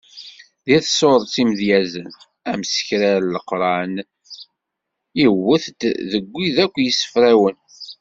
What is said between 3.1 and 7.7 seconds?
n Leqran iwet-d deg wid akk yessefrawen.